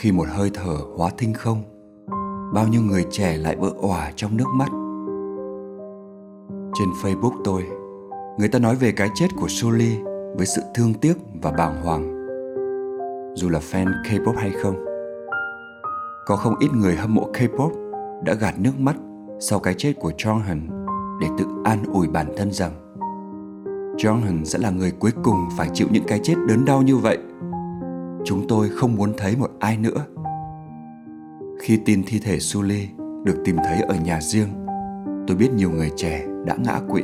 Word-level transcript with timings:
khi 0.00 0.12
một 0.12 0.28
hơi 0.28 0.50
thở 0.54 0.76
hóa 0.96 1.10
thinh 1.18 1.34
không, 1.34 1.62
bao 2.54 2.68
nhiêu 2.68 2.82
người 2.82 3.04
trẻ 3.10 3.36
lại 3.36 3.56
vỡ 3.56 3.72
òa 3.82 4.12
trong 4.16 4.36
nước 4.36 4.46
mắt 4.54 4.68
trên 6.74 6.88
facebook 7.02 7.32
tôi, 7.44 7.66
người 8.38 8.48
ta 8.48 8.58
nói 8.58 8.74
về 8.74 8.92
cái 8.92 9.08
chết 9.14 9.26
của 9.40 9.48
Sully 9.48 9.96
với 10.36 10.46
sự 10.46 10.62
thương 10.74 10.94
tiếc 10.94 11.14
và 11.42 11.50
bàng 11.50 11.82
hoàng 11.82 12.02
dù 13.34 13.48
là 13.48 13.58
fan 13.58 13.86
K-pop 14.04 14.36
hay 14.36 14.50
không, 14.50 14.84
có 16.26 16.36
không 16.36 16.54
ít 16.60 16.68
người 16.72 16.96
hâm 16.96 17.14
mộ 17.14 17.32
K-pop 17.32 17.70
đã 18.24 18.34
gạt 18.34 18.54
nước 18.58 18.78
mắt 18.78 18.96
sau 19.40 19.58
cái 19.58 19.74
chết 19.78 19.92
của 20.00 20.12
Jonghyun 20.18 20.60
để 21.20 21.28
tự 21.38 21.44
an 21.64 21.84
ủi 21.92 22.08
bản 22.08 22.26
thân 22.36 22.52
rằng 22.52 22.72
Jonghyun 23.96 24.44
sẽ 24.44 24.58
là 24.58 24.70
người 24.70 24.92
cuối 24.98 25.12
cùng 25.24 25.48
phải 25.56 25.68
chịu 25.74 25.88
những 25.90 26.04
cái 26.06 26.20
chết 26.22 26.34
đớn 26.48 26.64
đau 26.64 26.82
như 26.82 26.96
vậy. 26.96 27.18
Chúng 28.24 28.48
tôi 28.48 28.68
không 28.68 28.96
muốn 28.96 29.12
thấy 29.18 29.36
một 29.36 29.50
ai 29.58 29.76
nữa. 29.76 30.06
Khi 31.60 31.76
tin 31.84 32.02
thi 32.06 32.18
thể 32.18 32.38
Suli 32.38 32.88
được 33.24 33.42
tìm 33.44 33.56
thấy 33.64 33.80
ở 33.80 33.94
nhà 34.04 34.20
riêng, 34.20 34.48
tôi 35.26 35.36
biết 35.36 35.52
nhiều 35.56 35.70
người 35.70 35.90
trẻ 35.96 36.26
đã 36.46 36.56
ngã 36.64 36.80
quỵ. 36.88 37.02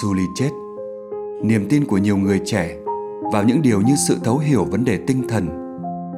Suli 0.00 0.22
chết, 0.34 0.50
niềm 1.42 1.66
tin 1.68 1.84
của 1.84 1.98
nhiều 1.98 2.16
người 2.16 2.40
trẻ 2.44 2.76
vào 3.32 3.44
những 3.44 3.62
điều 3.62 3.80
như 3.80 3.94
sự 4.08 4.18
thấu 4.24 4.38
hiểu 4.38 4.64
vấn 4.64 4.84
đề 4.84 4.98
tinh 5.06 5.22
thần, 5.28 5.48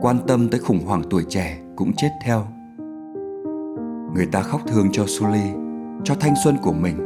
quan 0.02 0.16
tâm 0.27 0.48
tới 0.48 0.60
khủng 0.60 0.86
hoảng 0.86 1.02
tuổi 1.10 1.24
trẻ 1.28 1.58
cũng 1.77 1.92
chết 1.96 2.10
theo. 2.24 2.46
Người 4.14 4.27
ta 4.32 4.42
khóc 4.42 4.60
thương 4.66 4.88
cho 4.92 5.04
Suli, 5.06 5.50
cho 6.04 6.14
thanh 6.20 6.34
xuân 6.44 6.56
của 6.62 6.72
mình 6.72 6.96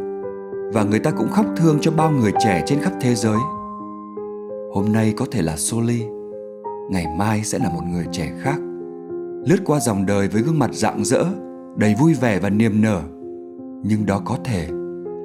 và 0.73 0.84
người 0.84 0.98
ta 0.98 1.11
cũng 1.11 1.28
khóc 1.31 1.47
thương 1.56 1.78
cho 1.81 1.91
bao 1.91 2.11
người 2.11 2.33
trẻ 2.45 2.62
trên 2.67 2.81
khắp 2.81 2.93
thế 3.00 3.15
giới. 3.15 3.39
Hôm 4.75 4.93
nay 4.93 5.15
có 5.17 5.27
thể 5.31 5.43
là 5.43 5.57
Soli, 5.57 6.05
ngày 6.91 7.07
mai 7.19 7.45
sẽ 7.45 7.59
là 7.59 7.69
một 7.69 7.81
người 7.93 8.07
trẻ 8.13 8.33
khác. 8.43 8.57
Lướt 9.47 9.57
qua 9.65 9.81
dòng 9.81 10.07
đời 10.07 10.29
với 10.29 10.43
gương 10.43 10.59
mặt 10.59 10.71
rạng 10.73 11.05
rỡ, 11.05 11.25
đầy 11.77 11.95
vui 12.01 12.15
vẻ 12.15 12.39
và 12.39 12.51
niềm 12.51 12.83
nở. 12.83 13.03
Nhưng 13.85 14.07
đó 14.07 14.23
có 14.25 14.39
thể 14.45 14.69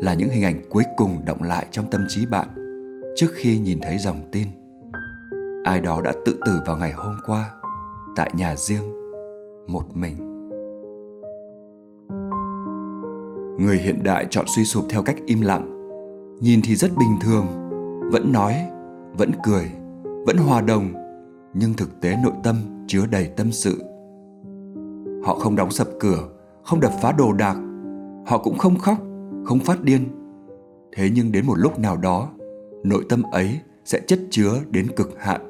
là 0.02 0.14
những 0.14 0.30
hình 0.30 0.44
ảnh 0.44 0.62
cuối 0.70 0.84
cùng 0.98 1.26
động 1.26 1.44
lại 1.44 1.66
trong 1.72 1.90
tâm 1.92 2.06
trí 2.10 2.26
bạn 2.26 2.48
trước 3.16 3.28
khi 3.34 3.60
nhìn 3.60 3.80
thấy 3.82 3.98
dòng 3.98 4.22
tin. 4.32 4.48
Ai 5.64 5.82
đó 5.82 6.02
đã 6.02 6.14
tự 6.26 6.40
tử 6.46 6.62
vào 6.66 6.78
ngày 6.78 6.92
hôm 6.92 7.16
qua 7.26 7.52
tại 8.16 8.32
nhà 8.38 8.56
riêng 8.56 8.94
một 9.68 9.98
mình. 9.98 10.34
người 13.60 13.78
hiện 13.78 14.04
đại 14.04 14.28
chọn 14.30 14.46
suy 14.56 14.66
sụp 14.66 14.86
theo 14.90 15.02
cách 15.02 15.16
im 15.26 15.42
lặng 15.42 15.70
nhìn 16.42 16.62
thì 16.64 16.76
rất 16.76 16.92
bình 16.98 17.18
thường 17.22 17.46
vẫn 18.12 18.32
nói 18.32 18.56
vẫn 19.18 19.32
cười, 19.44 19.72
vẫn 20.26 20.38
hòa 20.38 20.62
đồng, 20.62 20.94
nhưng 21.54 21.74
thực 21.74 22.02
tế 22.02 22.16
nội 22.24 22.34
tâm 22.44 22.56
chứa 22.88 23.06
đầy 23.12 23.28
tâm 23.28 23.52
sự. 23.52 23.84
Họ 25.26 25.36
không 25.36 25.56
đóng 25.56 25.72
sập 25.72 25.88
cửa, 26.00 26.30
không 26.64 26.80
đập 26.80 26.92
phá 27.02 27.12
đồ 27.12 27.34
đạc. 27.34 27.58
Họ 28.26 28.38
cũng 28.38 28.58
không 28.58 28.78
khóc, 28.78 28.98
không 29.46 29.60
phát 29.60 29.84
điên. 29.84 30.08
Thế 30.96 31.10
nhưng 31.14 31.32
đến 31.32 31.46
một 31.46 31.56
lúc 31.58 31.80
nào 31.80 31.98
đó, 31.98 32.30
nội 32.84 33.06
tâm 33.10 33.24
ấy 33.24 33.60
sẽ 33.86 34.00
chất 34.08 34.20
chứa 34.30 34.52
đến 34.70 34.88
cực 34.96 35.20
hạn. 35.20 35.42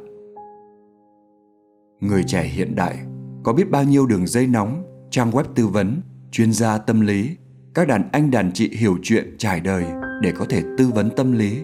Người 2.00 2.23
trẻ 2.23 2.44
hiện 2.44 2.75
đại 2.75 2.97
có 3.44 3.53
biết 3.53 3.72
bao 3.72 3.84
nhiêu 3.84 4.06
đường 4.06 4.28
dây 4.28 4.47
nóng, 4.47 4.84
trang 5.09 5.31
web 5.31 5.44
tư 5.56 5.68
vấn, 5.68 6.02
chuyên 6.31 6.53
gia 6.53 6.78
tâm 6.78 7.02
lý, 7.02 7.29
các 7.73 7.88
đàn 7.88 8.09
anh 8.12 8.31
đàn 8.31 8.52
chị 8.52 8.69
hiểu 8.78 8.97
chuyện 9.03 9.35
trải 9.38 9.59
đời 9.59 9.85
để 10.22 10.31
có 10.38 10.46
thể 10.50 10.63
tư 10.78 10.91
vấn 10.96 11.09
tâm 11.16 11.31
lý. 11.31 11.62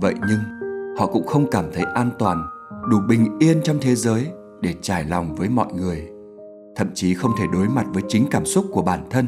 Vậy 0.00 0.14
nhưng 0.28 0.59
họ 1.00 1.06
cũng 1.06 1.26
không 1.26 1.50
cảm 1.50 1.64
thấy 1.72 1.84
an 1.94 2.10
toàn 2.18 2.46
đủ 2.90 2.98
bình 3.08 3.38
yên 3.38 3.60
trong 3.64 3.76
thế 3.80 3.94
giới 3.94 4.26
để 4.60 4.74
trải 4.82 5.04
lòng 5.04 5.34
với 5.34 5.48
mọi 5.48 5.72
người 5.72 6.08
thậm 6.76 6.90
chí 6.94 7.14
không 7.14 7.30
thể 7.38 7.44
đối 7.52 7.68
mặt 7.68 7.86
với 7.92 8.02
chính 8.08 8.26
cảm 8.30 8.44
xúc 8.44 8.64
của 8.72 8.82
bản 8.82 9.06
thân. 9.10 9.26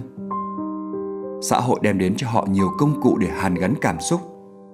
Xã 1.42 1.60
hội 1.60 1.78
đem 1.82 1.98
đến 1.98 2.14
cho 2.16 2.28
họ 2.28 2.46
nhiều 2.50 2.68
công 2.78 3.00
cụ 3.02 3.18
để 3.18 3.26
hàn 3.26 3.54
gắn 3.54 3.74
cảm 3.80 4.00
xúc 4.00 4.20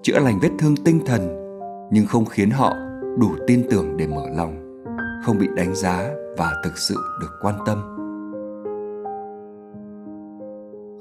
chữa 0.02 0.18
lành 0.18 0.38
vết 0.42 0.48
thương 0.58 0.76
tinh 0.76 1.00
thần 1.06 1.50
nhưng 1.92 2.06
không 2.06 2.24
khiến 2.24 2.50
họ 2.50 2.74
đủ 3.18 3.30
tin 3.46 3.66
tưởng 3.70 3.96
để 3.96 4.06
mở 4.06 4.28
lòng 4.36 4.82
không 5.24 5.38
bị 5.38 5.48
đánh 5.56 5.74
giá 5.74 6.10
và 6.38 6.52
thực 6.64 6.78
sự 6.78 6.96
được 7.20 7.30
quan 7.42 7.54
tâm. 7.66 7.78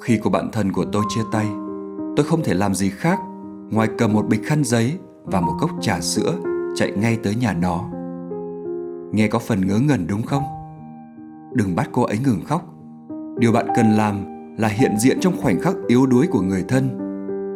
Khi 0.02 0.19
cô 0.24 0.30
bạn 0.30 0.50
thân 0.52 0.72
của 0.72 0.86
tôi 0.91 1.03
chia 1.09 1.24
tay, 1.31 1.47
tôi 2.16 2.25
không 2.25 2.44
thể 2.44 2.53
làm 2.53 2.75
gì 2.75 2.90
khác 2.90 3.19
ngoài 3.72 3.90
cầm 3.97 4.13
một 4.13 4.25
bịch 4.28 4.41
khăn 4.46 4.63
giấy 4.63 4.97
và 5.31 5.41
một 5.41 5.53
cốc 5.59 5.69
trà 5.81 5.99
sữa 5.99 6.33
chạy 6.75 6.91
ngay 6.91 7.17
tới 7.23 7.35
nhà 7.35 7.53
nó. 7.53 7.83
Nghe 9.11 9.27
có 9.27 9.39
phần 9.39 9.67
ngớ 9.67 9.79
ngẩn 9.79 10.07
đúng 10.07 10.21
không? 10.23 10.43
Đừng 11.53 11.75
bắt 11.75 11.89
cô 11.91 12.03
ấy 12.03 12.17
ngừng 12.25 12.41
khóc. 12.45 12.61
Điều 13.39 13.51
bạn 13.51 13.67
cần 13.75 13.91
làm 13.91 14.25
là 14.57 14.67
hiện 14.67 14.91
diện 14.99 15.19
trong 15.19 15.41
khoảnh 15.41 15.59
khắc 15.59 15.75
yếu 15.88 16.05
đuối 16.05 16.27
của 16.27 16.41
người 16.41 16.65
thân, 16.67 16.89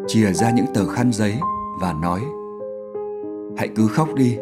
chìa 0.08 0.34
ra 0.34 0.52
những 0.52 0.66
tờ 0.74 0.88
khăn 0.88 1.12
giấy 1.14 1.36
và 1.82 1.94
nói: 1.94 2.22
"Hãy 3.58 3.68
cứ 3.76 3.88
khóc 3.88 4.10
đi, 4.16 4.38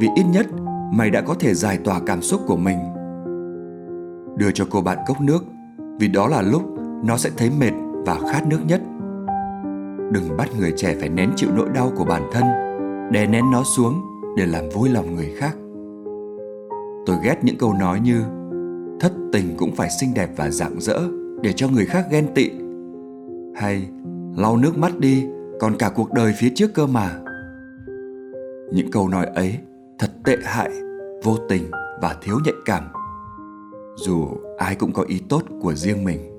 vì 0.00 0.08
ít 0.16 0.24
nhất 0.32 0.46
mày 0.92 1.10
đã 1.10 1.20
có 1.20 1.34
thể 1.34 1.54
giải 1.54 1.78
tỏa 1.84 2.00
cảm 2.06 2.22
xúc 2.22 2.40
của 2.46 2.56
mình." 2.56 2.78
Đưa 4.36 4.50
cho 4.54 4.66
cô 4.70 4.80
bạn 4.80 4.98
cốc 5.06 5.20
nước, 5.20 5.44
vì 5.98 6.08
đó 6.08 6.26
là 6.26 6.42
lúc 6.42 6.62
nó 7.04 7.16
sẽ 7.16 7.30
thấy 7.36 7.50
mệt 7.60 7.72
và 8.06 8.18
khát 8.32 8.46
nước 8.46 8.60
nhất 8.66 8.80
đừng 10.12 10.36
bắt 10.36 10.48
người 10.58 10.72
trẻ 10.76 10.96
phải 11.00 11.08
nén 11.08 11.30
chịu 11.36 11.50
nỗi 11.56 11.68
đau 11.74 11.92
của 11.96 12.04
bản 12.04 12.30
thân, 12.32 12.44
đè 13.12 13.26
nén 13.26 13.44
nó 13.52 13.62
xuống 13.76 14.00
để 14.36 14.46
làm 14.46 14.68
vui 14.68 14.88
lòng 14.88 15.14
người 15.14 15.34
khác. 15.36 15.56
Tôi 17.06 17.16
ghét 17.24 17.36
những 17.42 17.58
câu 17.58 17.72
nói 17.72 18.00
như, 18.00 18.22
thất 19.00 19.12
tình 19.32 19.56
cũng 19.56 19.74
phải 19.74 19.88
xinh 20.00 20.14
đẹp 20.14 20.30
và 20.36 20.50
rạng 20.50 20.80
rỡ 20.80 21.00
để 21.42 21.52
cho 21.52 21.68
người 21.68 21.86
khác 21.86 22.06
ghen 22.10 22.34
tị. 22.34 22.50
Hay, 23.54 23.88
lau 24.36 24.56
nước 24.56 24.78
mắt 24.78 24.98
đi, 24.98 25.26
còn 25.60 25.76
cả 25.78 25.90
cuộc 25.94 26.12
đời 26.12 26.32
phía 26.38 26.52
trước 26.54 26.74
cơ 26.74 26.86
mà. 26.86 27.18
Những 28.72 28.90
câu 28.92 29.08
nói 29.08 29.26
ấy 29.34 29.58
thật 29.98 30.10
tệ 30.24 30.36
hại, 30.44 30.70
vô 31.24 31.36
tình 31.48 31.62
và 32.02 32.16
thiếu 32.22 32.36
nhạy 32.44 32.54
cảm. 32.64 32.84
Dù 33.96 34.28
ai 34.58 34.74
cũng 34.74 34.92
có 34.92 35.02
ý 35.02 35.22
tốt 35.28 35.42
của 35.60 35.74
riêng 35.74 36.04
mình. 36.04 36.29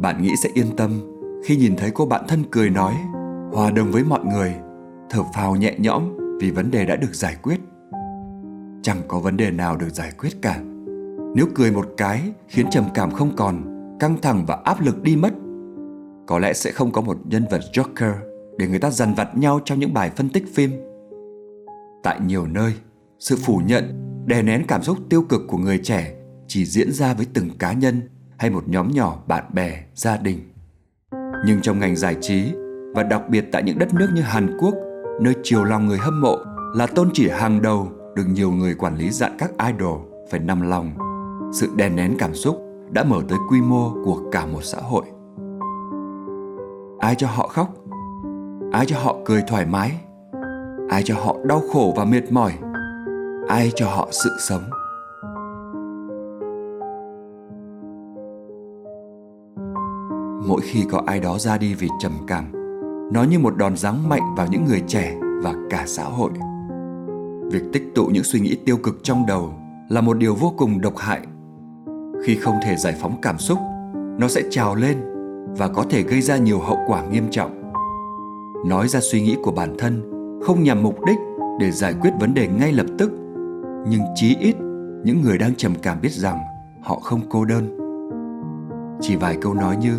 Bạn 0.00 0.22
nghĩ 0.22 0.36
sẽ 0.42 0.50
yên 0.54 0.76
tâm 0.76 1.00
khi 1.44 1.56
nhìn 1.56 1.76
thấy 1.76 1.90
cô 1.90 2.06
bạn 2.06 2.24
thân 2.28 2.42
cười 2.50 2.70
nói, 2.70 2.94
hòa 3.52 3.70
đồng 3.70 3.90
với 3.92 4.04
mọi 4.04 4.24
người. 4.24 4.54
Thở 5.10 5.22
phào 5.34 5.56
nhẹ 5.56 5.74
nhõm 5.78 6.16
vì 6.40 6.50
vấn 6.50 6.70
đề 6.70 6.86
đã 6.86 6.96
được 6.96 7.14
giải 7.14 7.36
quyết. 7.42 7.60
Chẳng 8.82 9.02
có 9.08 9.18
vấn 9.18 9.36
đề 9.36 9.50
nào 9.50 9.76
được 9.76 9.88
giải 9.90 10.12
quyết 10.18 10.42
cả. 10.42 10.60
Nếu 11.34 11.46
cười 11.54 11.72
một 11.72 11.86
cái 11.96 12.32
khiến 12.48 12.66
trầm 12.70 12.84
cảm 12.94 13.10
không 13.10 13.36
còn, 13.36 13.62
căng 14.00 14.16
thẳng 14.22 14.44
và 14.46 14.58
áp 14.64 14.80
lực 14.80 15.02
đi 15.02 15.16
mất, 15.16 15.32
có 16.26 16.38
lẽ 16.38 16.52
sẽ 16.52 16.70
không 16.70 16.92
có 16.92 17.00
một 17.00 17.18
nhân 17.24 17.44
vật 17.50 17.60
joker 17.72 18.12
để 18.58 18.68
người 18.68 18.78
ta 18.78 18.90
dằn 18.90 19.14
vặt 19.14 19.38
nhau 19.38 19.60
trong 19.64 19.80
những 19.80 19.94
bài 19.94 20.10
phân 20.16 20.28
tích 20.28 20.44
phim. 20.54 20.70
Tại 22.02 22.20
nhiều 22.26 22.46
nơi, 22.46 22.72
sự 23.18 23.36
phủ 23.36 23.60
nhận, 23.66 23.84
đè 24.26 24.42
nén 24.42 24.64
cảm 24.68 24.82
xúc 24.82 24.98
tiêu 25.08 25.22
cực 25.22 25.40
của 25.48 25.58
người 25.58 25.78
trẻ 25.78 26.14
chỉ 26.46 26.64
diễn 26.64 26.92
ra 26.92 27.14
với 27.14 27.26
từng 27.34 27.50
cá 27.58 27.72
nhân 27.72 28.00
hay 28.40 28.50
một 28.50 28.64
nhóm 28.66 28.88
nhỏ 28.88 29.16
bạn 29.26 29.44
bè, 29.52 29.84
gia 29.94 30.16
đình. 30.16 30.38
Nhưng 31.46 31.60
trong 31.62 31.78
ngành 31.78 31.96
giải 31.96 32.16
trí 32.20 32.52
và 32.94 33.02
đặc 33.02 33.28
biệt 33.28 33.44
tại 33.52 33.62
những 33.62 33.78
đất 33.78 33.94
nước 33.94 34.08
như 34.14 34.22
Hàn 34.22 34.56
Quốc, 34.58 34.74
nơi 35.20 35.34
chiều 35.42 35.64
lòng 35.64 35.86
người 35.86 35.98
hâm 35.98 36.20
mộ 36.20 36.36
là 36.74 36.86
tôn 36.86 37.10
chỉ 37.12 37.28
hàng 37.28 37.62
đầu 37.62 37.88
được 38.14 38.24
nhiều 38.32 38.50
người 38.50 38.74
quản 38.74 38.96
lý 38.96 39.10
dặn 39.10 39.36
các 39.38 39.50
idol 39.66 39.98
phải 40.30 40.40
nằm 40.40 40.60
lòng. 40.60 40.90
Sự 41.52 41.68
đè 41.76 41.88
nén 41.88 42.16
cảm 42.18 42.34
xúc 42.34 42.62
đã 42.90 43.04
mở 43.04 43.20
tới 43.28 43.38
quy 43.50 43.60
mô 43.60 43.90
của 44.04 44.22
cả 44.32 44.46
một 44.46 44.62
xã 44.62 44.78
hội. 44.80 45.04
Ai 46.98 47.14
cho 47.14 47.26
họ 47.26 47.48
khóc? 47.48 47.68
Ai 48.72 48.86
cho 48.86 48.98
họ 48.98 49.16
cười 49.24 49.42
thoải 49.48 49.66
mái? 49.66 49.92
Ai 50.90 51.02
cho 51.04 51.14
họ 51.14 51.36
đau 51.44 51.62
khổ 51.72 51.94
và 51.96 52.04
mệt 52.04 52.32
mỏi? 52.32 52.52
Ai 53.48 53.72
cho 53.74 53.86
họ 53.86 54.08
sự 54.10 54.30
sống? 54.40 54.62
Mỗi 60.46 60.60
khi 60.60 60.84
có 60.90 61.02
ai 61.06 61.20
đó 61.20 61.38
ra 61.38 61.58
đi 61.58 61.74
vì 61.74 61.88
trầm 62.00 62.12
cảm, 62.26 62.52
nó 63.12 63.22
như 63.22 63.38
một 63.38 63.56
đòn 63.56 63.76
giáng 63.76 64.08
mạnh 64.08 64.34
vào 64.36 64.46
những 64.50 64.64
người 64.64 64.82
trẻ 64.86 65.18
và 65.42 65.54
cả 65.70 65.84
xã 65.86 66.04
hội. 66.04 66.30
Việc 67.52 67.62
tích 67.72 67.92
tụ 67.94 68.06
những 68.06 68.24
suy 68.24 68.40
nghĩ 68.40 68.56
tiêu 68.66 68.76
cực 68.76 69.00
trong 69.02 69.26
đầu 69.26 69.54
là 69.88 70.00
một 70.00 70.18
điều 70.18 70.34
vô 70.34 70.54
cùng 70.56 70.80
độc 70.80 70.96
hại. 70.96 71.20
Khi 72.24 72.36
không 72.36 72.54
thể 72.64 72.76
giải 72.76 72.94
phóng 73.00 73.20
cảm 73.22 73.38
xúc, 73.38 73.58
nó 74.18 74.28
sẽ 74.28 74.42
trào 74.50 74.74
lên 74.74 74.96
và 75.58 75.68
có 75.68 75.84
thể 75.90 76.02
gây 76.02 76.20
ra 76.20 76.36
nhiều 76.36 76.58
hậu 76.58 76.78
quả 76.86 77.02
nghiêm 77.02 77.30
trọng. 77.30 77.72
Nói 78.66 78.88
ra 78.88 79.00
suy 79.00 79.22
nghĩ 79.22 79.36
của 79.42 79.52
bản 79.52 79.74
thân 79.78 80.02
không 80.42 80.62
nhằm 80.62 80.82
mục 80.82 81.04
đích 81.06 81.18
để 81.60 81.70
giải 81.70 81.94
quyết 82.00 82.10
vấn 82.20 82.34
đề 82.34 82.48
ngay 82.48 82.72
lập 82.72 82.86
tức, 82.98 83.10
nhưng 83.88 84.00
chí 84.14 84.36
ít 84.40 84.56
những 85.04 85.22
người 85.22 85.38
đang 85.38 85.54
trầm 85.54 85.74
cảm 85.82 86.00
biết 86.00 86.12
rằng 86.12 86.38
họ 86.82 86.98
không 87.02 87.20
cô 87.30 87.44
đơn. 87.44 87.76
Chỉ 89.00 89.16
vài 89.16 89.36
câu 89.40 89.54
nói 89.54 89.76
như 89.76 89.98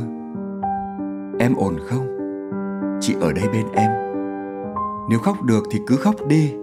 Em 1.42 1.56
ổn 1.56 1.78
không? 1.90 2.08
Chị 3.02 3.16
ở 3.22 3.34
đây 3.34 3.48
bên 3.54 3.66
em. 3.74 3.92
Nếu 5.10 5.20
khóc 5.20 5.44
được 5.44 5.64
thì 5.72 5.80
cứ 5.88 5.96
khóc 5.96 6.16
đi. 6.28 6.54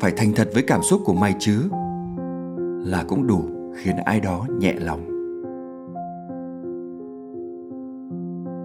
Phải 0.00 0.12
thành 0.16 0.32
thật 0.32 0.50
với 0.54 0.62
cảm 0.62 0.82
xúc 0.82 1.00
của 1.04 1.14
mày 1.14 1.36
chứ. 1.38 1.68
Là 2.84 3.04
cũng 3.08 3.26
đủ 3.26 3.42
khiến 3.76 3.96
ai 4.04 4.20
đó 4.20 4.46
nhẹ 4.58 4.74
lòng. 4.78 5.00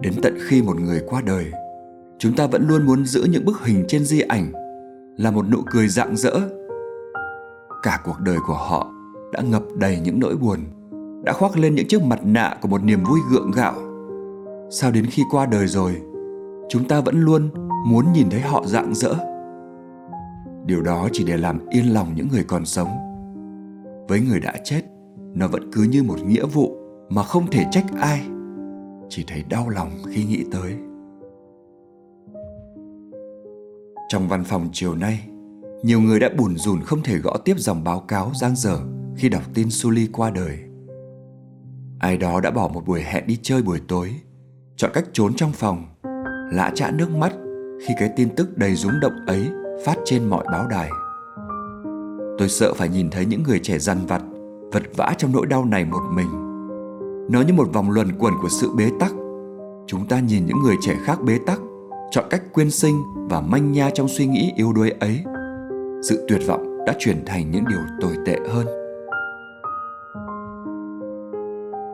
Đến 0.02 0.12
tận 0.22 0.34
khi 0.48 0.62
một 0.62 0.80
người 0.80 1.02
qua 1.06 1.20
đời, 1.26 1.52
chúng 2.18 2.32
ta 2.36 2.46
vẫn 2.46 2.68
luôn 2.68 2.86
muốn 2.86 3.04
giữ 3.04 3.26
những 3.30 3.44
bức 3.44 3.60
hình 3.60 3.84
trên 3.88 4.04
di 4.04 4.20
ảnh, 4.20 4.52
là 5.16 5.30
một 5.30 5.44
nụ 5.50 5.58
cười 5.70 5.88
rạng 5.88 6.16
rỡ. 6.16 6.34
Cả 7.82 8.00
cuộc 8.04 8.16
đời 8.20 8.38
của 8.46 8.54
họ 8.54 8.92
đã 9.32 9.40
ngập 9.40 9.62
đầy 9.74 10.00
những 10.04 10.20
nỗi 10.20 10.36
buồn, 10.36 10.58
đã 11.24 11.32
khoác 11.32 11.56
lên 11.56 11.74
những 11.74 11.88
chiếc 11.88 12.02
mặt 12.02 12.20
nạ 12.24 12.56
của 12.62 12.68
một 12.68 12.84
niềm 12.84 13.04
vui 13.04 13.20
gượng 13.32 13.50
gạo 13.50 13.87
sao 14.70 14.90
đến 14.90 15.06
khi 15.06 15.22
qua 15.30 15.46
đời 15.46 15.66
rồi 15.66 16.02
chúng 16.68 16.88
ta 16.88 17.00
vẫn 17.00 17.20
luôn 17.20 17.50
muốn 17.86 18.12
nhìn 18.12 18.30
thấy 18.30 18.40
họ 18.40 18.66
rạng 18.66 18.94
rỡ? 18.94 19.14
Điều 20.66 20.82
đó 20.82 21.08
chỉ 21.12 21.24
để 21.24 21.36
làm 21.36 21.66
yên 21.68 21.94
lòng 21.94 22.14
những 22.14 22.28
người 22.32 22.44
còn 22.44 22.64
sống. 22.64 22.88
Với 24.08 24.20
người 24.20 24.40
đã 24.40 24.54
chết 24.64 24.82
nó 25.34 25.48
vẫn 25.48 25.70
cứ 25.72 25.82
như 25.82 26.02
một 26.02 26.18
nghĩa 26.26 26.46
vụ 26.46 26.76
mà 27.08 27.22
không 27.22 27.46
thể 27.50 27.64
trách 27.70 27.84
ai 28.00 28.20
chỉ 29.08 29.24
thấy 29.28 29.44
đau 29.48 29.68
lòng 29.68 29.90
khi 30.08 30.24
nghĩ 30.24 30.44
tới. 30.52 30.74
Trong 34.08 34.28
văn 34.28 34.44
phòng 34.44 34.68
chiều 34.72 34.94
nay 34.94 35.20
nhiều 35.82 36.00
người 36.00 36.20
đã 36.20 36.28
bùn 36.38 36.56
rùn 36.56 36.80
không 36.80 37.02
thể 37.02 37.18
gõ 37.18 37.36
tiếp 37.44 37.54
dòng 37.58 37.84
báo 37.84 38.00
cáo 38.00 38.30
giang 38.34 38.56
dở 38.56 38.78
khi 39.16 39.28
đọc 39.28 39.42
tin 39.54 39.70
Suli 39.70 40.08
qua 40.12 40.30
đời. 40.30 40.58
Ai 41.98 42.16
đó 42.16 42.40
đã 42.40 42.50
bỏ 42.50 42.70
một 42.74 42.86
buổi 42.86 43.00
hẹn 43.00 43.26
đi 43.26 43.38
chơi 43.42 43.62
buổi 43.62 43.80
tối, 43.88 44.14
chọn 44.78 44.90
cách 44.94 45.04
trốn 45.12 45.34
trong 45.34 45.52
phòng, 45.52 45.84
lã 46.52 46.70
chã 46.74 46.90
nước 46.90 47.10
mắt 47.10 47.32
khi 47.86 47.94
cái 47.98 48.10
tin 48.16 48.28
tức 48.36 48.58
đầy 48.58 48.74
rúng 48.74 49.00
động 49.00 49.12
ấy 49.26 49.50
phát 49.84 49.94
trên 50.04 50.24
mọi 50.24 50.44
báo 50.52 50.66
đài. 50.68 50.90
Tôi 52.38 52.48
sợ 52.48 52.74
phải 52.74 52.88
nhìn 52.88 53.10
thấy 53.10 53.26
những 53.26 53.42
người 53.42 53.58
trẻ 53.62 53.78
dằn 53.78 53.98
vặt, 54.06 54.22
vật 54.72 54.82
vã 54.96 55.14
trong 55.18 55.32
nỗi 55.32 55.46
đau 55.46 55.64
này 55.64 55.84
một 55.84 56.02
mình. 56.14 56.28
Nó 57.30 57.42
như 57.42 57.52
một 57.52 57.72
vòng 57.72 57.90
luẩn 57.90 58.18
quẩn 58.18 58.34
của 58.42 58.48
sự 58.48 58.70
bế 58.76 58.90
tắc. 59.00 59.12
Chúng 59.86 60.06
ta 60.08 60.20
nhìn 60.20 60.46
những 60.46 60.62
người 60.62 60.76
trẻ 60.80 60.96
khác 61.04 61.22
bế 61.22 61.38
tắc, 61.46 61.60
chọn 62.10 62.24
cách 62.30 62.42
quyên 62.52 62.70
sinh 62.70 63.02
và 63.30 63.40
manh 63.40 63.72
nha 63.72 63.90
trong 63.94 64.08
suy 64.08 64.26
nghĩ 64.26 64.52
yếu 64.56 64.72
đuối 64.72 64.90
ấy. 64.90 65.20
Sự 66.02 66.26
tuyệt 66.28 66.40
vọng 66.46 66.84
đã 66.86 66.94
chuyển 66.98 67.24
thành 67.26 67.50
những 67.50 67.64
điều 67.68 67.80
tồi 68.00 68.16
tệ 68.26 68.38
hơn. 68.48 68.66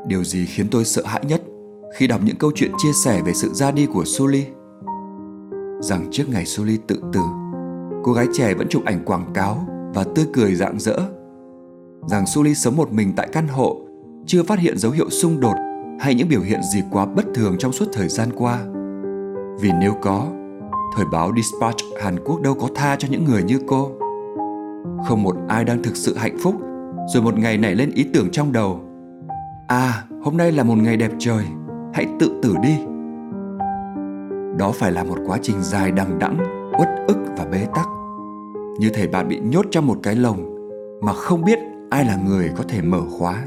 Điều 0.09 0.25
gì 0.25 0.47
khiến 0.47 0.67
tôi 0.71 0.85
sợ 0.85 1.03
hãi 1.07 1.25
nhất 1.29 1.43
khi 1.95 2.07
đọc 2.07 2.21
những 2.25 2.37
câu 2.37 2.53
chuyện 2.55 2.71
chia 2.79 2.93
sẻ 2.93 3.23
về 3.23 3.33
sự 3.33 3.53
ra 3.53 3.71
đi 3.71 3.87
của 3.87 4.05
Suli? 4.05 4.45
Rằng 5.81 6.07
trước 6.11 6.25
ngày 6.29 6.47
Suli 6.47 6.79
tự 6.87 7.03
tử, 7.13 7.21
cô 8.05 8.13
gái 8.13 8.27
trẻ 8.33 8.55
vẫn 8.55 8.69
chụp 8.69 8.85
ảnh 8.85 9.05
quảng 9.05 9.33
cáo 9.35 9.67
và 9.95 10.05
tươi 10.15 10.27
cười 10.33 10.55
rạng 10.55 10.81
rỡ. 10.81 10.99
Rằng 12.07 12.27
Suli 12.27 12.55
sống 12.55 12.77
một 12.77 12.93
mình 12.93 13.13
tại 13.17 13.29
căn 13.33 13.49
hộ, 13.49 13.81
chưa 14.27 14.43
phát 14.43 14.59
hiện 14.59 14.79
dấu 14.79 14.93
hiệu 14.93 15.11
xung 15.11 15.41
đột 15.41 15.55
hay 16.01 16.15
những 16.15 16.29
biểu 16.29 16.41
hiện 16.41 16.61
gì 16.75 16.83
quá 16.91 17.07
bất 17.07 17.25
thường 17.35 17.57
trong 17.59 17.73
suốt 17.73 17.87
thời 17.93 18.09
gian 18.09 18.29
qua. 18.37 18.59
Vì 19.61 19.71
nếu 19.81 19.95
có, 20.03 20.27
thời 20.97 21.05
báo 21.13 21.33
Dispatch 21.37 21.79
Hàn 22.03 22.25
Quốc 22.25 22.41
đâu 22.41 22.55
có 22.55 22.69
tha 22.75 22.97
cho 22.97 23.09
những 23.11 23.25
người 23.25 23.43
như 23.43 23.59
cô. 23.67 23.91
Không 25.09 25.23
một 25.23 25.37
ai 25.49 25.65
đang 25.65 25.83
thực 25.83 25.97
sự 25.97 26.17
hạnh 26.17 26.37
phúc 26.43 26.55
rồi 27.15 27.23
một 27.23 27.39
ngày 27.39 27.59
nảy 27.59 27.75
lên 27.75 27.91
ý 27.95 28.05
tưởng 28.15 28.31
trong 28.31 28.53
đầu. 28.53 28.81
À, 29.69 30.05
hôm 30.23 30.37
nay 30.37 30.53
là 30.53 30.63
một 30.63 30.77
ngày 30.79 30.97
đẹp 30.97 31.11
trời, 31.19 31.45
hãy 31.95 32.07
tự 32.19 32.41
tử 32.43 32.55
đi. 32.63 32.79
Đó 34.59 34.73
phải 34.75 34.93
là 34.93 35.05
một 35.05 35.19
quá 35.27 35.39
trình 35.43 35.57
dài 35.61 35.91
đằng 35.91 36.19
đẵng, 36.19 36.39
uất 36.79 36.89
ức 37.09 37.17
và 37.39 37.45
bế 37.53 37.67
tắc 37.75 37.87
như 38.79 38.91
thể 38.95 39.07
bạn 39.07 39.29
bị 39.29 39.41
nhốt 39.41 39.67
trong 39.71 39.87
một 39.87 39.97
cái 40.03 40.15
lồng 40.15 40.55
mà 41.03 41.13
không 41.13 41.45
biết 41.45 41.59
ai 41.91 42.05
là 42.05 42.17
người 42.27 42.51
có 42.57 42.65
thể 42.69 42.83
mở 42.83 43.01
khóa 43.19 43.45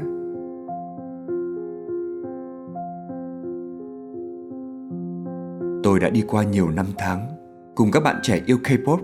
tôi 5.82 6.00
đã 6.00 6.10
đi 6.10 6.24
qua 6.28 6.42
nhiều 6.42 6.70
năm 6.70 6.86
tháng 6.98 7.26
cùng 7.74 7.90
các 7.90 8.02
bạn 8.02 8.16
trẻ 8.22 8.40
yêu 8.46 8.56
K-pop 8.64 8.98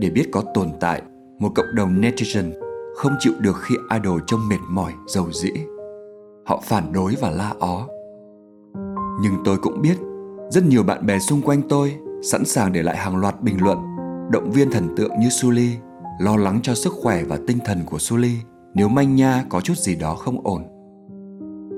để 0.00 0.10
biết 0.10 0.28
có 0.32 0.42
tồn 0.54 0.68
tại 0.80 1.02
một 1.38 1.48
cộng 1.54 1.74
đồng 1.74 2.00
netizen 2.00 2.52
không 2.96 3.12
chịu 3.18 3.32
được 3.40 3.56
khi 3.62 3.74
idol 3.92 4.20
trông 4.26 4.40
mệt 4.48 4.58
mỏi, 4.68 4.92
dầu 5.06 5.32
dĩ. 5.32 5.50
Họ 6.46 6.62
phản 6.64 6.92
đối 6.92 7.14
và 7.20 7.30
la 7.30 7.54
ó. 7.60 7.86
Nhưng 9.22 9.34
tôi 9.44 9.58
cũng 9.58 9.82
biết 9.82 9.98
rất 10.50 10.64
nhiều 10.64 10.82
bạn 10.82 11.06
bè 11.06 11.18
xung 11.18 11.42
quanh 11.42 11.62
tôi 11.68 11.96
sẵn 12.22 12.44
sàng 12.44 12.72
để 12.72 12.82
lại 12.82 12.96
hàng 12.96 13.16
loạt 13.16 13.42
bình 13.42 13.56
luận 13.62 13.78
động 14.30 14.50
viên 14.50 14.70
thần 14.70 14.94
tượng 14.96 15.20
như 15.20 15.28
Suli, 15.28 15.70
lo 16.20 16.36
lắng 16.36 16.60
cho 16.62 16.74
sức 16.74 16.92
khỏe 17.02 17.24
và 17.24 17.38
tinh 17.46 17.58
thần 17.64 17.78
của 17.86 17.98
Suli 17.98 18.36
nếu 18.74 18.88
manh 18.88 19.16
nha 19.16 19.44
có 19.48 19.60
chút 19.60 19.78
gì 19.78 19.96
đó 19.96 20.14
không 20.14 20.46
ổn. 20.46 20.62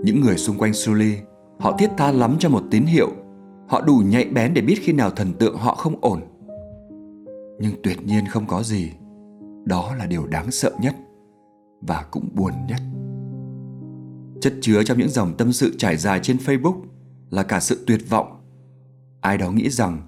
Những 0.05 0.20
người 0.20 0.37
xung 0.37 0.58
quanh 0.58 0.73
Suli, 0.73 1.17
họ 1.58 1.76
thiết 1.79 1.90
tha 1.96 2.12
lắm 2.12 2.37
cho 2.38 2.49
một 2.49 2.62
tín 2.70 2.85
hiệu, 2.85 3.08
họ 3.69 3.81
đủ 3.81 4.02
nhạy 4.06 4.25
bén 4.25 4.55
để 4.55 4.62
biết 4.62 4.79
khi 4.82 4.93
nào 4.93 5.11
thần 5.11 5.32
tượng 5.32 5.56
họ 5.56 5.75
không 5.75 5.99
ổn. 6.00 6.20
Nhưng 7.61 7.73
tuyệt 7.82 8.06
nhiên 8.06 8.26
không 8.26 8.46
có 8.46 8.62
gì, 8.62 8.90
đó 9.64 9.94
là 9.99 10.06
điều 10.06 10.26
đáng 10.26 10.50
sợ 10.50 10.73
nhất 10.81 10.94
và 11.81 12.05
cũng 12.11 12.29
buồn 12.35 12.52
nhất. 12.69 12.81
Chất 14.40 14.55
chứa 14.61 14.82
trong 14.82 14.99
những 14.99 15.11
dòng 15.11 15.35
tâm 15.37 15.52
sự 15.52 15.75
trải 15.79 15.96
dài 15.96 16.20
trên 16.23 16.37
Facebook 16.37 16.81
là 17.30 17.42
cả 17.42 17.60
sự 17.60 17.84
tuyệt 17.86 18.00
vọng. 18.10 18.40
Ai 19.20 19.38
đó 19.38 19.50
nghĩ 19.50 19.70
rằng 19.70 19.98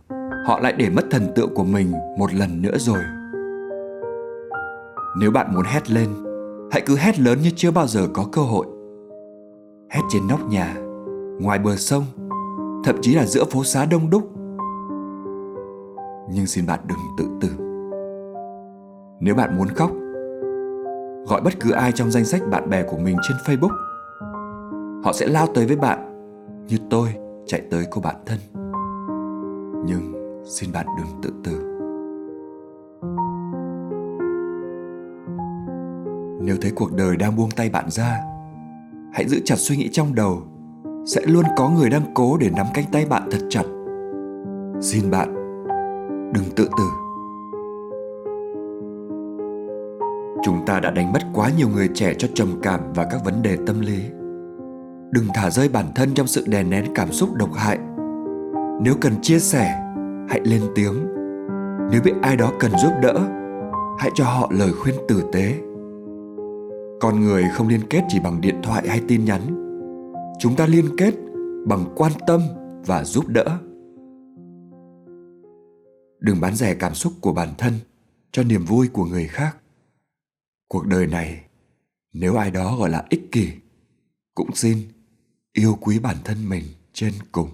họ 0.47 0.61
lại 0.61 0.73
để 0.79 0.91
mất 0.91 1.05
thần 1.11 1.33
tượng 1.35 1.55
của 1.55 1.65
mình 1.65 1.93
một 2.19 2.35
lần 2.35 2.63
nữa 2.63 2.79
rồi. 2.79 2.99
Nếu 5.21 5.31
bạn 5.31 5.55
muốn 5.55 5.65
hét 5.65 5.91
lên, 5.91 6.09
hãy 6.71 6.83
cứ 6.87 6.97
hét 6.97 7.21
lớn 7.21 7.39
như 7.43 7.51
chưa 7.57 7.71
bao 7.71 7.87
giờ 7.87 8.09
có 8.15 8.27
cơ 8.33 8.43
hội. 8.43 8.67
Hét 9.91 10.01
trên 10.11 10.29
nóc 10.29 10.49
nhà, 10.49 10.75
ngoài 11.41 11.59
bờ 11.59 11.77
sông, 11.77 12.05
thậm 12.85 12.97
chí 13.03 13.15
là 13.15 13.27
giữa 13.27 13.45
phố 13.45 13.65
xá 13.65 13.85
đông 13.85 14.11
đúc. 14.11 14.31
Nhưng 16.33 16.47
xin 16.47 16.67
bạn 16.67 16.81
đừng 16.89 16.99
tự 17.19 17.25
tử. 17.41 17.49
Nếu 19.21 19.35
bạn 19.35 19.57
muốn 19.57 19.69
khóc, 19.69 19.91
gọi 21.27 21.41
bất 21.41 21.61
cứ 21.61 21.71
ai 21.71 21.93
trong 21.93 22.11
danh 22.11 22.25
sách 22.25 22.43
bạn 22.51 22.71
bè 22.71 22.83
của 22.83 22.97
mình 22.97 23.17
trên 23.29 23.37
facebook. 23.47 23.77
Họ 25.05 25.13
sẽ 25.13 25.27
lao 25.27 25.47
tới 25.55 25.67
với 25.67 25.77
bạn 25.77 26.10
như 26.71 26.77
tôi 26.91 27.09
chạy 27.47 27.63
tới 27.71 27.85
cô 27.91 28.01
bạn 28.01 28.17
thân. 28.27 28.39
Nhưng 29.87 30.13
xin 30.45 30.73
bạn 30.73 30.87
đừng 30.99 31.23
tự 31.23 31.33
tử. 31.45 31.67
Nếu 36.43 36.57
thấy 36.61 36.73
cuộc 36.75 36.93
đời 36.93 37.17
đang 37.17 37.37
buông 37.37 37.51
tay 37.57 37.71
bạn 37.71 37.91
ra, 37.91 38.21
hãy 39.13 39.29
giữ 39.29 39.41
chặt 39.45 39.59
suy 39.59 39.77
nghĩ 39.77 39.89
trong 39.93 40.15
đầu. 40.15 40.43
Sẽ 41.07 41.21
luôn 41.27 41.45
có 41.57 41.71
người 41.71 41.91
đang 41.91 42.15
cố 42.15 42.37
để 42.41 42.51
nắm 42.57 42.67
cánh 42.75 42.85
tay 42.93 43.07
bạn 43.07 43.29
thật 43.31 43.41
chặt. 43.51 43.65
Xin 44.81 45.11
bạn 45.11 45.35
đừng 46.35 46.45
tự 46.57 46.69
tử. 46.79 46.85
Chúng 50.45 50.67
ta 50.67 50.81
đã 50.81 50.91
đánh 50.91 51.13
mất 51.13 51.21
quá 51.35 51.51
nhiều 51.59 51.69
người 51.69 51.89
trẻ 51.95 52.15
cho 52.19 52.29
trầm 52.35 52.49
cảm 52.63 52.81
và 52.95 53.05
các 53.05 53.21
vấn 53.25 53.43
đề 53.43 53.57
tâm 53.67 53.81
lý 53.81 54.20
đừng 55.11 55.27
thả 55.35 55.51
rơi 55.51 55.69
bản 55.69 55.87
thân 55.95 56.15
trong 56.15 56.27
sự 56.27 56.45
đè 56.47 56.63
nén 56.63 56.85
cảm 56.95 57.13
xúc 57.13 57.35
độc 57.35 57.55
hại. 57.55 57.79
Nếu 58.83 58.95
cần 59.01 59.13
chia 59.23 59.39
sẻ, 59.39 59.95
hãy 60.29 60.41
lên 60.45 60.63
tiếng. 60.75 61.07
Nếu 61.91 62.03
biết 62.05 62.13
ai 62.23 62.37
đó 62.37 62.53
cần 62.61 62.71
giúp 62.79 62.93
đỡ, 63.03 63.29
hãy 63.99 64.11
cho 64.15 64.25
họ 64.25 64.51
lời 64.53 64.73
khuyên 64.73 64.95
tử 65.09 65.23
tế. 65.33 65.59
Con 67.01 67.21
người 67.21 67.45
không 67.53 67.69
liên 67.69 67.81
kết 67.91 68.03
chỉ 68.09 68.21
bằng 68.21 68.41
điện 68.41 68.61
thoại 68.63 68.89
hay 68.89 69.01
tin 69.09 69.25
nhắn. 69.25 69.41
Chúng 70.39 70.57
ta 70.57 70.67
liên 70.67 70.97
kết 70.97 71.15
bằng 71.67 71.85
quan 71.97 72.13
tâm 72.27 72.41
và 72.87 73.05
giúp 73.05 73.29
đỡ. 73.29 73.59
Đừng 76.21 76.41
bán 76.41 76.55
rẻ 76.55 76.75
cảm 76.75 76.95
xúc 76.95 77.13
của 77.21 77.33
bản 77.33 77.49
thân 77.59 77.73
cho 78.33 78.43
niềm 78.43 78.65
vui 78.65 78.89
của 78.89 79.05
người 79.05 79.27
khác. 79.27 79.57
Cuộc 80.69 80.87
đời 80.87 81.07
này, 81.07 81.45
nếu 82.13 82.37
ai 82.37 82.51
đó 82.51 82.77
gọi 82.79 82.91
là 82.91 83.05
ích 83.11 83.33
kỷ, 83.33 83.49
cũng 84.35 84.55
xin 84.55 84.79
yêu 85.53 85.79
quý 85.81 85.99
bản 85.99 86.17
thân 86.25 86.49
mình 86.49 86.65
trên 86.93 87.13
cùng. 87.33 87.51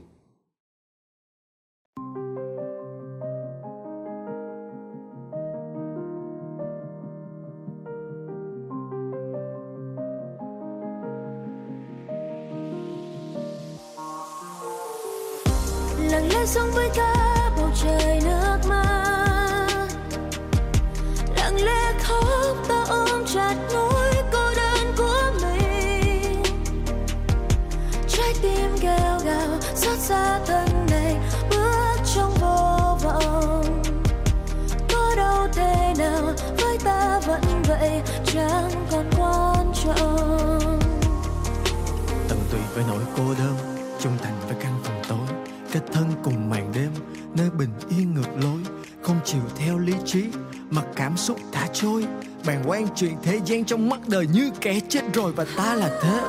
Với 42.76 42.84
nỗi 42.88 43.02
cô 43.16 43.24
đơn, 43.38 43.56
trung 44.00 44.12
thành 44.22 44.34
với 44.46 44.56
căn 44.60 44.72
phòng 44.84 45.02
tối, 45.08 45.36
kết 45.72 45.80
thân 45.92 46.04
cùng 46.24 46.50
màn 46.50 46.72
đêm, 46.74 46.90
nơi 47.34 47.50
bình 47.58 47.70
yên 47.88 48.14
ngược 48.14 48.28
lối, 48.42 48.60
không 49.02 49.20
chịu 49.24 49.40
theo 49.56 49.78
lý 49.78 49.92
trí 50.04 50.24
mà 50.70 50.82
cảm 50.96 51.16
xúc 51.16 51.38
thả 51.52 51.66
trôi 51.72 52.04
bàn 52.46 52.62
quan 52.66 52.86
chuyện 52.96 53.14
thế 53.22 53.40
gian 53.44 53.64
trong 53.64 53.88
mắt 53.88 54.00
đời 54.08 54.26
như 54.32 54.50
kẻ 54.60 54.80
chết 54.88 55.02
rồi 55.14 55.32
và 55.32 55.46
ta 55.56 55.74
là 55.74 56.00
thế. 56.02 56.20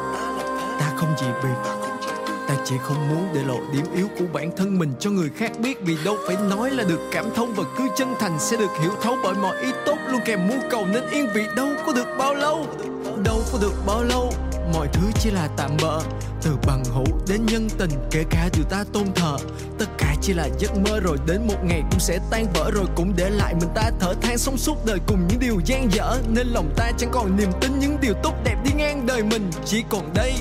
Ta 0.79 0.93
không 0.97 1.17
gì 1.17 1.27
biệt 1.43 1.71
ta 2.47 2.55
chỉ 2.65 2.75
không 2.81 3.09
muốn 3.09 3.27
để 3.33 3.43
lộ 3.43 3.59
điểm 3.73 3.85
yếu 3.95 4.07
của 4.19 4.25
bản 4.33 4.51
thân 4.57 4.79
mình 4.79 4.93
cho 4.99 5.09
người 5.09 5.29
khác 5.29 5.51
biết, 5.59 5.77
vì 5.81 5.97
đâu 6.05 6.17
phải 6.27 6.37
nói 6.49 6.71
là 6.71 6.83
được 6.83 6.99
cảm 7.11 7.25
thông 7.35 7.53
và 7.53 7.63
cứ 7.77 7.87
chân 7.97 8.07
thành 8.19 8.39
sẽ 8.39 8.57
được 8.57 8.71
hiểu 8.81 8.91
thấu 9.01 9.17
bởi 9.23 9.33
mọi 9.33 9.57
ý 9.57 9.71
tốt 9.85 9.97
luôn, 10.11 10.21
kèm 10.25 10.47
mưu 10.47 10.59
cầu 10.69 10.85
nên 10.85 11.03
yên 11.11 11.27
vị 11.33 11.45
đâu 11.55 11.67
có 11.85 11.93
được 11.93 12.07
bao 12.17 12.33
lâu, 12.33 12.65
đâu 13.23 13.41
có 13.51 13.59
được 13.61 13.73
bao 13.85 14.03
lâu 14.03 14.33
mọi 14.73 14.87
thứ 14.93 15.01
chỉ 15.19 15.31
là 15.31 15.47
tạm 15.57 15.77
bỡ 15.81 16.01
từ 16.41 16.51
bằng 16.67 16.83
hữu 16.85 17.05
đến 17.27 17.45
nhân 17.45 17.67
tình, 17.77 17.89
kể 18.11 18.23
cả 18.29 18.49
điều 18.53 18.63
ta 18.63 18.83
tôn 18.93 19.03
thờ. 19.15 19.37
Tất 19.79 19.85
cả 19.97 20.15
chỉ 20.21 20.33
là 20.33 20.49
giấc 20.59 20.77
mơ 20.77 20.99
rồi 20.99 21.17
đến 21.27 21.47
một 21.47 21.63
ngày 21.63 21.81
cũng 21.91 21.99
sẽ 21.99 22.19
tan 22.29 22.45
vỡ 22.53 22.71
rồi 22.73 22.85
cũng 22.95 23.13
để 23.15 23.29
lại 23.29 23.53
mình 23.53 23.69
ta 23.75 23.91
thở 23.99 24.13
than 24.21 24.37
sống 24.37 24.57
suốt 24.57 24.85
đời 24.85 24.99
cùng 25.07 25.27
những 25.27 25.39
điều 25.39 25.59
gian 25.65 25.91
dở. 25.91 26.17
Nên 26.27 26.47
lòng 26.47 26.73
ta 26.77 26.91
chẳng 26.97 27.09
còn 27.13 27.37
niềm 27.37 27.49
tin 27.61 27.79
những 27.79 27.97
điều 28.01 28.13
tốt 28.23 28.33
đẹp 28.43 28.55
đi 28.63 28.71
ngang 28.77 29.05
đời 29.05 29.23
mình. 29.23 29.51
Chỉ 29.65 29.83
còn 29.89 30.13
đây 30.13 30.33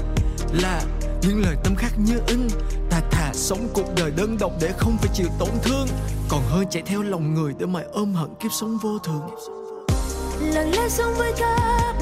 là 0.53 0.83
những 1.23 1.43
lời 1.43 1.57
tâm 1.65 1.75
khắc 1.75 1.99
như 1.99 2.21
in. 2.27 2.49
Ta 2.91 3.01
thà 3.11 3.31
sống 3.33 3.69
cuộc 3.75 3.95
đời 3.97 4.11
đơn 4.11 4.37
độc 4.41 4.53
để 4.61 4.73
không 4.79 4.97
phải 4.99 5.09
chịu 5.15 5.27
tổn 5.39 5.51
thương. 5.63 5.89
Còn 6.29 6.43
hơn 6.49 6.65
chạy 6.71 6.83
theo 6.87 7.03
lòng 7.03 7.35
người 7.35 7.53
để 7.59 7.67
mà 7.67 7.81
ôm 7.93 8.15
hận 8.15 8.35
kiếp 8.41 8.53
sống 8.61 8.79
vô 8.83 8.99
thường. 8.99 9.31
Lặng 10.41 10.73
lẽ 10.73 10.89
sống 10.89 11.15
với 11.19 11.33
ta 11.41 11.93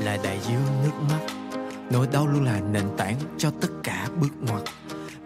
là 0.00 0.18
đại 0.24 0.38
dương 0.48 0.82
nước 0.82 0.92
mắt. 1.10 1.20
Nỗi 1.90 2.06
đau 2.12 2.26
luôn 2.26 2.44
là 2.44 2.60
nền 2.60 2.84
tảng 2.96 3.14
cho 3.38 3.50
tất 3.60 3.68
cả 3.82 4.08
bước 4.20 4.32
ngoặt. 4.40 4.62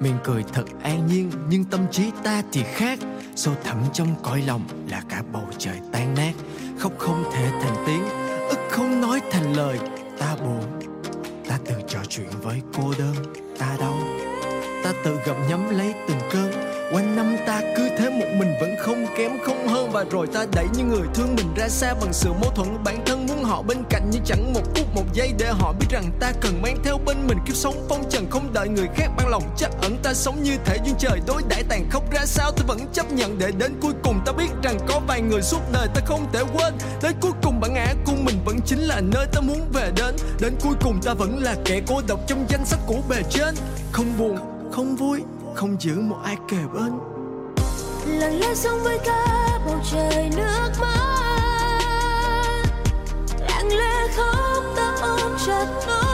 Miệng 0.00 0.18
cười 0.24 0.44
thật 0.52 0.64
an 0.82 1.06
nhiên, 1.06 1.30
nhưng 1.48 1.64
tâm 1.64 1.80
trí 1.90 2.10
ta 2.24 2.42
thì 2.52 2.62
khác. 2.62 2.98
Sâu 3.36 3.54
thẳm 3.64 3.78
trong 3.92 4.14
cõi 4.22 4.42
lòng 4.46 4.62
là 4.88 5.02
và 19.92 20.04
rồi 20.10 20.26
ta 20.26 20.46
đẩy 20.52 20.66
những 20.74 20.88
người 20.88 21.08
thương 21.14 21.34
mình 21.36 21.54
ra 21.56 21.68
xa 21.68 21.94
bằng 21.94 22.12
sự 22.12 22.32
mâu 22.32 22.50
thuẫn. 22.50 22.84
Bản 22.84 23.02
thân 23.06 23.26
muốn 23.26 23.44
họ 23.44 23.62
bên 23.62 23.78
cạnh 23.90 24.08
nhưng 24.10 24.22
chẳng 24.24 24.52
một 24.52 24.60
phút 24.74 24.86
một 24.94 25.04
giây 25.12 25.32
để 25.38 25.52
họ 25.58 25.72
biết 25.80 25.86
rằng 25.90 26.04
ta 26.20 26.32
cần 26.40 26.62
mang 26.62 26.76
theo 26.84 26.98
bên 27.06 27.16
mình 27.26 27.38
kiếp 27.46 27.56
sống. 27.56 27.86
Phong 27.88 28.04
trần 28.10 28.30
không 28.30 28.52
đợi 28.52 28.68
người 28.68 28.88
khác 28.96 29.08
ban 29.16 29.28
lòng, 29.28 29.42
chắc 29.56 29.70
ẩn 29.82 29.96
ta 30.02 30.14
sống 30.14 30.42
như 30.42 30.56
thể 30.64 30.76
duyên 30.84 30.94
trời. 30.98 31.20
Đối 31.26 31.42
đãi 31.48 31.62
tàn 31.62 31.90
khốc 31.90 32.12
ra 32.12 32.26
sao 32.26 32.50
ta 32.50 32.64
vẫn 32.66 32.78
chấp 32.92 33.12
nhận 33.12 33.38
để 33.38 33.52
đến 33.58 33.72
cuối 33.80 33.92
cùng 34.04 34.20
ta 34.26 34.32
biết 34.32 34.48
rằng 34.62 34.78
có 34.88 35.00
vài 35.08 35.20
người 35.20 35.42
suốt 35.42 35.60
đời 35.72 35.88
ta 35.94 36.00
không 36.06 36.26
thể 36.32 36.42
quên. 36.54 36.74
Đến 37.02 37.12
cuối 37.20 37.32
cùng 37.42 37.60
bản 37.60 37.74
ngã 37.74 37.94
của 38.06 38.16
mình 38.24 38.36
vẫn 38.44 38.60
chính 38.66 38.80
là 38.80 39.00
nơi 39.00 39.26
ta 39.32 39.40
muốn 39.40 39.60
về 39.72 39.90
đến. 39.96 40.16
Đến 40.40 40.54
cuối 40.62 40.74
cùng 40.84 41.00
ta 41.02 41.14
vẫn 41.14 41.42
là 41.42 41.54
kẻ 41.64 41.80
cô 41.86 42.00
độc 42.08 42.20
trong 42.26 42.46
danh 42.48 42.64
sách 42.64 42.80
của 42.86 42.98
bề 43.08 43.22
trên. 43.30 43.54
Không 43.92 44.18
buồn, 44.18 44.38
không 44.72 44.96
vui, 44.96 45.20
không 45.54 45.76
giữ 45.80 45.94
một 46.00 46.18
ai 46.24 46.36
kề 46.50 46.58
bên 46.74 47.11
lặng 48.06 48.40
lẽ 48.40 48.54
sống 48.54 48.80
với 48.82 48.98
cả 49.04 49.48
bầu 49.66 49.80
trời 49.92 50.30
nước 50.36 50.70
mắt. 50.80 51.02
Lặng 53.48 53.68
lẽ 53.68 54.06
khóc 54.16 54.64
ta 54.76 54.94
ôm 55.02 55.36
chặt 55.46 55.66
nỗi 55.86 56.11